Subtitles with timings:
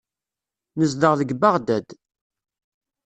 [0.79, 1.87] Nezdeɣ deg Beɣdad.